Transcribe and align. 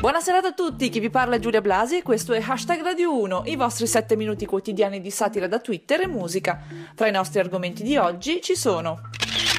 Buonasera 0.00 0.38
a 0.38 0.52
tutti, 0.52 0.88
chi 0.88 0.98
vi 0.98 1.10
parla 1.10 1.36
è 1.36 1.38
Giulia 1.38 1.60
Blasi 1.60 1.98
e 1.98 2.02
questo 2.02 2.32
è 2.32 2.42
Hashtag 2.42 2.80
Radio 2.80 3.20
1, 3.20 3.42
i 3.48 3.56
vostri 3.56 3.86
7 3.86 4.16
minuti 4.16 4.46
quotidiani 4.46 4.98
di 5.02 5.10
satira 5.10 5.46
da 5.46 5.58
Twitter 5.58 6.00
e 6.00 6.06
musica. 6.06 6.58
Tra 6.94 7.06
i 7.06 7.12
nostri 7.12 7.38
argomenti 7.38 7.82
di 7.82 7.98
oggi 7.98 8.40
ci 8.40 8.56
sono 8.56 9.10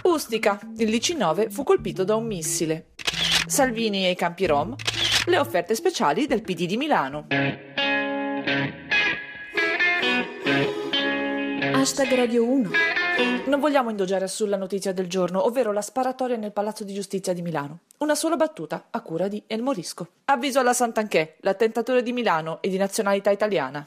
Ustica, 0.02 0.60
il 0.78 0.90
19 0.90 1.52
fu 1.52 1.64
colpito 1.64 2.04
da 2.04 2.16
un 2.16 2.26
missile, 2.26 2.88
Salvini 3.46 4.08
e 4.08 4.10
i 4.10 4.16
campi 4.16 4.48
Rom, 4.48 4.74
le 5.28 5.38
offerte 5.38 5.76
speciali 5.76 6.26
del 6.26 6.42
PD 6.42 6.66
di 6.66 6.76
Milano. 6.76 7.28
Hashtag 11.76 12.16
Radio 12.16 12.50
1 12.50 12.91
non 13.46 13.60
vogliamo 13.60 13.90
indugiare 13.90 14.28
sulla 14.28 14.58
notizia 14.58 14.94
del 14.94 15.08
giorno, 15.08 15.46
ovvero 15.46 15.72
la 15.72 15.82
sparatoria 15.82 16.38
nel 16.38 16.52
Palazzo 16.52 16.84
di 16.84 16.94
Giustizia 16.94 17.34
di 17.34 17.42
Milano. 17.42 17.80
Una 18.00 18.16
sola 18.16 18.36
battuta, 18.36 18.88
a 18.90 19.02
cura 19.02 19.28
di 19.28 19.44
El 19.48 19.62
Morisco. 19.62 20.08
Avviso 20.26 20.60
alla 20.60 20.74
Sant'Anché, 20.74 21.38
l'attentatore 21.42 22.04
di 22.04 22.14
Milano 22.14 22.62
e 22.62 22.70
di 22.70 22.78
nazionalità 22.78 23.30
italiana. 23.30 23.86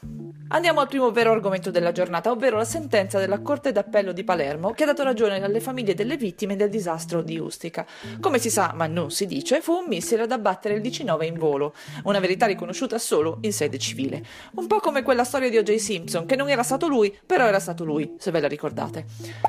Andiamo 0.55 0.79
al 0.79 0.87
primo 0.87 1.11
vero 1.11 1.33
argomento 1.33 1.73
della 1.73 1.91
giornata, 1.91 2.31
ovvero 2.31 2.59
la 2.59 2.65
sentenza 2.65 3.19
della 3.19 3.41
Corte 3.41 3.73
d'Appello 3.73 4.13
di 4.13 4.23
Palermo 4.23 4.71
che 4.71 4.85
ha 4.85 4.87
dato 4.87 5.03
ragione 5.03 5.43
alle 5.43 5.59
famiglie 5.59 5.95
delle 5.95 6.17
vittime 6.17 6.55
del 6.55 6.71
disastro 6.71 7.23
di 7.23 7.37
Ustica. 7.41 7.85
Come 8.21 8.39
si 8.39 8.51
sa, 8.51 8.71
ma 8.73 8.87
non 8.87 9.11
si 9.11 9.27
dice, 9.27 9.61
fu 9.61 9.73
un 9.73 9.87
missile 9.89 10.23
ad 10.23 10.31
abbattere 10.31 10.75
il 10.75 10.81
19 10.81 11.27
in 11.27 11.39
volo, 11.39 11.75
una 12.05 12.21
verità 12.21 12.47
riconosciuta 12.47 12.99
solo 12.99 13.39
in 13.41 13.53
sede 13.53 13.79
civile. 13.79 14.25
Un 14.53 14.69
po' 14.69 14.79
come 14.79 15.03
quella 15.03 15.25
storia 15.25 15.51
di 15.51 15.59
O.J. 15.59 15.75
Simpson, 15.75 16.25
che 16.25 16.37
non 16.37 16.49
era 16.49 16.63
stato 16.63 16.87
lui, 16.87 17.13
però 17.27 17.47
era 17.47 17.59
stato 17.59 17.83
lui, 17.83 18.15
se 18.19 18.31
ve 18.31 18.39
la 18.39 18.47
ricordate. 18.47 19.07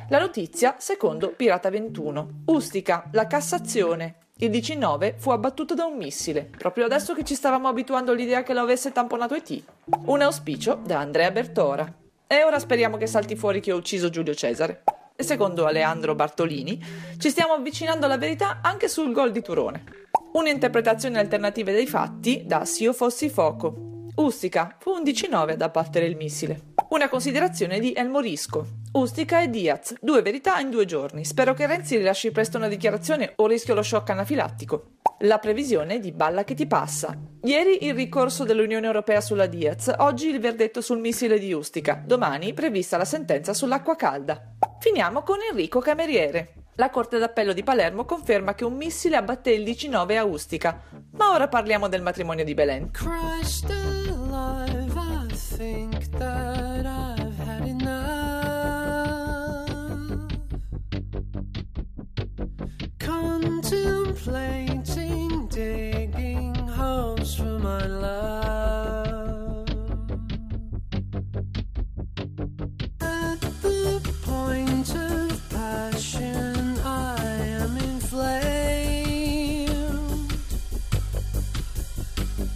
La 0.10 0.18
notizia, 0.18 0.78
secondo 0.80 1.34
Pirata 1.36 1.70
21. 1.70 2.42
Ustica, 2.46 3.08
la 3.12 3.28
Cassazione, 3.28 4.25
il 4.40 4.50
19 4.50 5.16
fu 5.18 5.30
abbattuto 5.30 5.76
da 5.76 5.86
un 5.86 5.96
missile, 5.96 6.44
proprio 6.44 6.84
adesso 6.84 7.14
che 7.14 7.24
ci 7.24 7.36
stavamo 7.36 7.70
abituando 7.70 8.12
all'idea 8.12 8.44
che 8.44 8.54
lo 8.54 8.60
avesse 8.60 8.92
tamponato 8.92 9.34
ET. 9.34 9.64
Un 10.08 10.22
auspicio 10.22 10.82
da 10.86 11.00
Andrea 11.00 11.32
Bertora. 11.32 11.90
E 12.28 12.44
ora 12.44 12.60
speriamo 12.60 12.98
che 12.98 13.08
salti 13.08 13.38
fuori 13.38 13.62
che 13.62 13.72
ho 13.72 13.78
ucciso 13.78 14.10
Giulio 14.10 14.36
Cesare. 14.36 14.84
E 15.16 15.24
secondo 15.24 15.66
Aleandro 15.66 16.16
Bartolini, 16.16 16.84
ci 17.18 17.30
stiamo 17.30 17.54
avvicinando 17.54 18.08
alla 18.08 18.18
verità 18.18 18.60
anche 18.62 18.90
sul 18.90 19.14
gol 19.14 19.32
di 19.32 19.42
Turone. 19.42 19.84
Un'interpretazione 20.34 21.18
alternativa 21.18 21.72
dei 21.72 21.88
fatti 21.88 22.44
da 22.46 22.66
Se 22.66 22.84
io 22.84 22.92
fossi 22.92 23.30
fuoco. 23.30 24.10
Ustica 24.16 24.76
fu 24.80 24.92
un 24.92 25.04
19 25.04 25.54
ad 25.54 25.62
abbattere 25.62 26.08
il 26.08 26.18
missile. 26.18 26.74
Una 26.90 27.08
considerazione 27.08 27.80
di 27.80 27.94
El 27.94 28.10
Morisco. 28.10 28.84
Ustica 28.96 29.42
e 29.42 29.50
Diaz, 29.50 29.94
due 30.00 30.22
verità 30.22 30.58
in 30.60 30.70
due 30.70 30.86
giorni. 30.86 31.26
Spero 31.26 31.54
che 31.54 31.68
Renzi 31.68 31.98
rilasci 31.98 32.32
presto 32.32 32.56
una 32.56 32.70
dichiarazione 32.70 33.34
o 33.36 33.46
rischio 33.46 33.74
lo 33.74 33.84
shock 33.84 34.12
anafilattico. 34.12 34.92
La 35.20 35.38
previsione 35.38 36.00
di 36.00 36.14
balla 36.14 36.46
che 36.46 36.54
ti 36.54 36.66
passa. 36.66 37.14
Ieri 37.42 37.86
il 37.88 37.94
ricorso 37.94 38.46
dell'Unione 38.46 38.86
Europea 38.86 39.20
sulla 39.20 39.48
Diaz, 39.48 39.94
oggi 39.98 40.30
il 40.30 40.40
verdetto 40.40 40.80
sul 40.80 41.00
missile 41.00 41.40
di 41.40 41.52
Ustica, 41.52 42.02
domani 42.06 42.54
prevista 42.54 42.96
la 42.96 43.04
sentenza 43.04 43.54
sull'acqua 43.54 43.98
calda. 43.98 44.56
Finiamo 44.80 45.24
con 45.24 45.40
Enrico 45.42 45.82
Cameriere. 45.82 46.54
La 46.76 46.90
Corte 46.90 47.18
d'Appello 47.18 47.52
di 47.52 47.64
Palermo 47.64 48.06
conferma 48.06 48.56
che 48.56 48.64
un 48.64 48.78
missile 48.78 49.18
abbatté 49.18 49.52
il 49.52 49.66
19 49.66 50.18
a 50.18 50.24
Ustica. 50.24 50.84
Ma 51.12 51.34
ora 51.34 51.50
parliamo 51.50 51.90
del 51.90 52.02
matrimonio 52.02 52.46
di 52.46 52.54
Belen. 52.54 52.92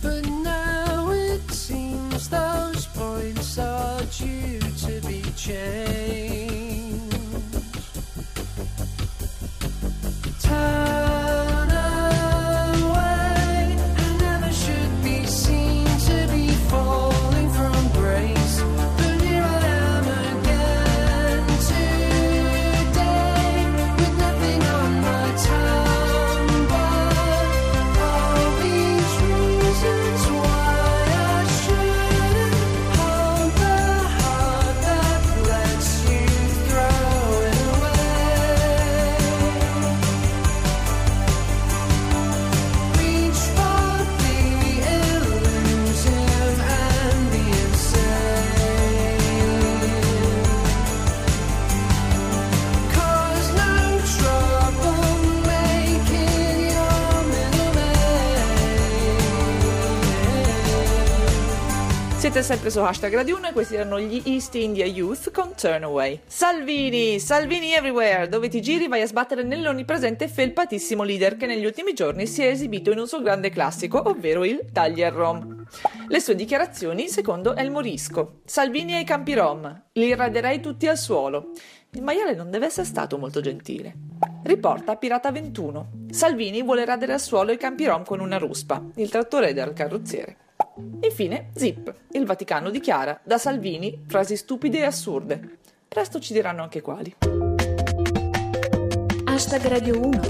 But 0.09 0.25
now 0.25 1.11
it 1.11 1.51
seems 1.51 2.29
those 2.29 2.87
points 2.87 3.59
are 3.59 4.01
due 4.05 4.59
to 4.59 5.01
be 5.07 5.21
changed. 5.37 5.98
Siete 62.29 62.45
sempre 62.45 62.69
su 62.69 62.77
hashtag 62.77 63.15
Radio 63.15 63.37
1 63.37 63.47
e 63.47 63.53
questi 63.53 63.73
erano 63.73 63.99
gli 63.99 64.21
East 64.23 64.53
India 64.53 64.85
Youth 64.85 65.31
con 65.31 65.55
Turn 65.55 65.81
Away. 65.81 66.19
Salvini, 66.27 67.17
Salvini 67.17 67.73
everywhere, 67.73 68.29
dove 68.29 68.49
ti 68.49 68.61
giri 68.61 68.87
vai 68.87 69.01
a 69.01 69.07
sbattere 69.07 69.41
nell'onnipresente 69.41 70.27
felpatissimo 70.27 71.01
leader 71.01 71.37
che 71.37 71.47
negli 71.47 71.65
ultimi 71.65 71.93
giorni 71.93 72.27
si 72.27 72.43
è 72.43 72.49
esibito 72.49 72.91
in 72.91 72.99
un 72.99 73.07
suo 73.07 73.23
grande 73.23 73.49
classico, 73.49 74.07
ovvero 74.07 74.45
il 74.45 74.67
Tagli 74.71 75.03
Rom. 75.05 75.65
Le 76.07 76.19
sue 76.19 76.35
dichiarazioni 76.35 77.07
secondo 77.07 77.55
El 77.55 77.71
Morisco. 77.71 78.41
Salvini 78.45 78.93
ai 78.93 79.05
campi 79.05 79.33
Rom, 79.33 79.85
li 79.93 80.13
raderei 80.13 80.59
tutti 80.59 80.85
al 80.85 80.99
suolo. 80.99 81.53
Il 81.93 82.03
maiale 82.03 82.35
non 82.35 82.51
deve 82.51 82.67
essere 82.67 82.85
stato 82.85 83.17
molto 83.17 83.41
gentile. 83.41 83.95
Riporta 84.43 84.97
Pirata 84.97 85.31
21. 85.31 86.05
Salvini 86.11 86.61
vuole 86.61 86.85
radere 86.85 87.13
al 87.13 87.19
suolo 87.19 87.51
i 87.51 87.57
campi 87.57 87.87
Rom 87.87 88.05
con 88.05 88.19
una 88.19 88.37
ruspa, 88.37 88.85
il 88.97 89.09
trattore 89.09 89.51
del 89.53 89.73
carrozziere. 89.73 90.37
Infine, 91.01 91.49
Zip. 91.55 91.93
Il 92.11 92.25
Vaticano 92.25 92.69
dichiara, 92.69 93.19
da 93.23 93.37
Salvini, 93.37 94.03
frasi 94.07 94.35
stupide 94.35 94.79
e 94.79 94.85
assurde. 94.85 95.57
Presto 95.87 96.19
ci 96.19 96.33
diranno 96.33 96.63
anche 96.63 96.81
quali. 96.81 97.15
Hashtag 99.25 99.67
Radio 99.67 99.99
1 99.99 100.21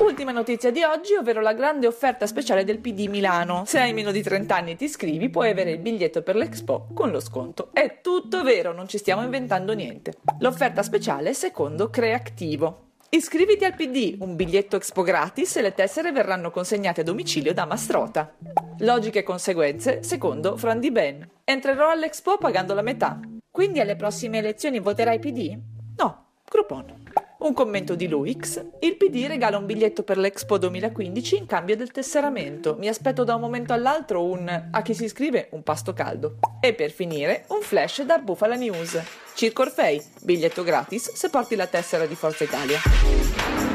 Ultima 0.00 0.32
notizia 0.32 0.72
di 0.72 0.82
oggi, 0.82 1.14
ovvero 1.14 1.40
la 1.40 1.52
grande 1.52 1.86
offerta 1.86 2.26
speciale 2.26 2.64
del 2.64 2.80
PD 2.80 3.06
Milano. 3.06 3.62
Se 3.66 3.78
hai 3.78 3.92
meno 3.92 4.10
di 4.10 4.20
30 4.20 4.54
anni 4.54 4.70
e 4.72 4.76
ti 4.76 4.84
iscrivi, 4.84 5.30
puoi 5.30 5.50
avere 5.50 5.70
il 5.70 5.78
biglietto 5.78 6.22
per 6.22 6.34
l'Expo 6.34 6.88
con 6.92 7.10
lo 7.10 7.20
sconto. 7.20 7.70
È 7.72 8.00
tutto 8.02 8.42
vero, 8.42 8.72
non 8.72 8.88
ci 8.88 8.98
stiamo 8.98 9.22
inventando 9.22 9.74
niente. 9.74 10.14
L'offerta 10.40 10.82
speciale 10.82 11.34
secondo 11.34 11.88
Creativo. 11.88 12.91
Iscriviti 13.14 13.66
al 13.66 13.74
PD, 13.74 14.16
un 14.20 14.36
biglietto 14.36 14.76
Expo 14.76 15.02
gratis 15.02 15.56
e 15.56 15.60
le 15.60 15.74
tessere 15.74 16.12
verranno 16.12 16.50
consegnate 16.50 17.02
a 17.02 17.04
domicilio 17.04 17.52
da 17.52 17.66
Mastrota. 17.66 18.34
Logiche 18.78 19.22
conseguenze, 19.22 20.02
secondo 20.02 20.56
Fran 20.56 20.80
Di 20.80 20.90
Ben. 20.90 21.28
Entrerò 21.44 21.90
all'Expo 21.90 22.38
pagando 22.38 22.72
la 22.72 22.80
metà. 22.80 23.20
Quindi 23.50 23.80
alle 23.80 23.96
prossime 23.96 24.38
elezioni 24.38 24.78
voterai 24.78 25.18
PD? 25.18 25.58
No, 25.98 26.24
Groupon. 26.48 27.02
Un 27.42 27.54
commento 27.54 27.96
di 27.96 28.06
Luix. 28.06 28.64
Il 28.78 28.96
PD 28.96 29.26
regala 29.26 29.58
un 29.58 29.66
biglietto 29.66 30.04
per 30.04 30.16
l'Expo 30.16 30.58
2015 30.58 31.38
in 31.38 31.46
cambio 31.46 31.76
del 31.76 31.90
tesseramento. 31.90 32.76
Mi 32.78 32.86
aspetto 32.86 33.24
da 33.24 33.34
un 33.34 33.40
momento 33.40 33.72
all'altro 33.72 34.22
un 34.22 34.68
a 34.70 34.82
chi 34.82 34.94
si 34.94 35.04
iscrive 35.04 35.48
un 35.50 35.64
pasto 35.64 35.92
caldo. 35.92 36.36
E 36.60 36.72
per 36.72 36.92
finire, 36.92 37.44
un 37.48 37.60
flash 37.60 38.02
da 38.02 38.18
Bufala 38.18 38.54
News. 38.54 38.96
Circo 39.34 39.62
Orfei, 39.62 40.00
biglietto 40.20 40.62
gratis 40.62 41.14
se 41.14 41.30
porti 41.30 41.56
la 41.56 41.66
tessera 41.66 42.06
di 42.06 42.14
Forza 42.14 42.44
Italia. 42.44 43.71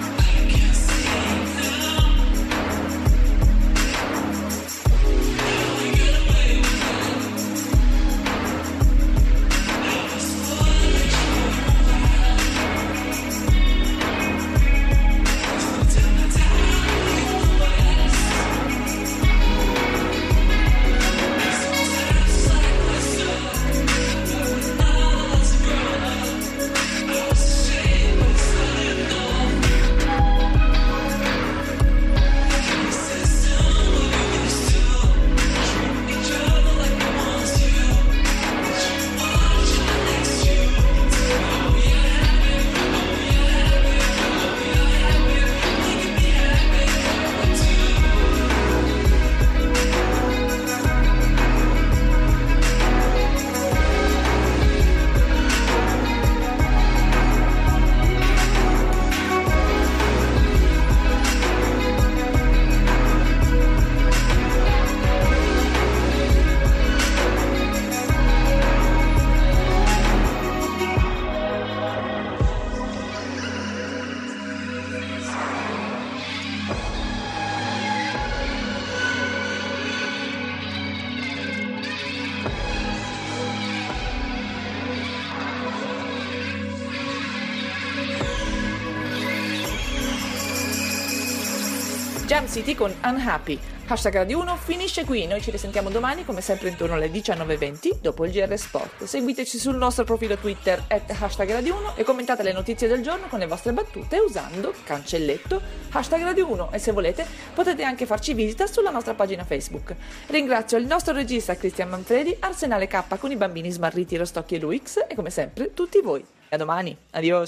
Jam 92.28 92.46
City 92.46 92.76
con 92.76 92.94
Unhappy. 93.06 93.58
Hashtag 93.88 94.16
Radio 94.16 94.40
1 94.42 94.58
finisce 94.58 95.06
qui, 95.06 95.26
noi 95.28 95.42
ci 95.42 95.50
risentiamo 95.50 95.90
domani 95.90 96.26
come 96.26 96.42
sempre 96.42 96.68
intorno 96.68 96.96
alle 96.96 97.10
19.20 97.10 98.00
dopo 98.02 98.26
il 98.26 98.34
GR 98.34 98.54
Sport. 98.58 99.06
Seguiteci 99.06 99.58
sul 99.58 99.78
nostro 99.78 100.04
profilo 100.04 100.36
Twitter 100.36 100.84
at 100.90 101.10
hashtag 101.22 101.54
Radio 101.54 101.78
1 101.78 101.96
e 101.96 102.04
commentate 102.04 102.44
le 102.44 102.52
notizie 102.52 102.90
del 102.90 103.02
giorno 103.02 103.28
con 103.28 103.40
le 103.40 103.48
vostre 103.48 103.72
battute 103.72 104.20
usando 104.20 104.74
cancelletto 104.84 105.62
hashtag 105.90 106.22
Radio 106.24 106.52
1 106.52 106.74
e 106.74 106.80
se 106.80 106.92
volete 106.92 107.26
potete 107.54 107.84
anche 107.84 108.06
farci 108.06 108.34
visita 108.34 108.68
sulla 108.68 108.92
nostra 108.92 109.14
pagina 109.14 109.46
Facebook. 109.46 109.96
Ringrazio 110.28 110.78
il 110.78 110.86
nostro 110.86 111.14
regista 111.14 111.56
Cristian 111.56 111.88
Manfredi, 111.88 112.36
Arsenale 112.42 112.88
K 112.88 113.18
con 113.18 113.32
i 113.32 113.38
bambini 113.38 113.72
smarriti 113.72 114.18
Rostocchi 114.18 114.56
e 114.56 114.60
Luix 114.60 114.98
e 115.08 115.16
come 115.16 115.30
sempre 115.30 115.74
tutti 115.74 116.02
voi. 116.02 116.26
A 116.50 116.58
domani, 116.58 116.96
adios! 117.12 117.46